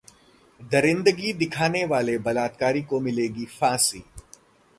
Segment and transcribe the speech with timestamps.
[0.71, 4.03] दरिंदगी दिखाने वाले बलात्कारी को मिलेगी फांसी